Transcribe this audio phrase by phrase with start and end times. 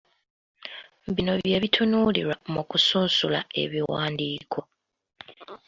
[1.13, 4.59] Bino bye bitunuulirwa mu kusunsula ebiwandiiko.